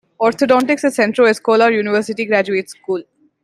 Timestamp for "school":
2.71-3.03